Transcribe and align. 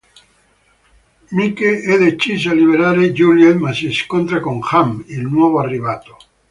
Mike 1.31 1.81
è 1.83 1.95
deciso 1.99 2.49
a 2.49 2.55
liberare 2.55 3.11
Juliet 3.13 3.53
ma 3.57 3.71
si 3.71 3.91
scontra 3.91 4.39
con 4.39 4.59
Ham, 4.71 5.03
il 5.09 5.27
nuovo 5.27 5.59
arrivato. 5.59 6.17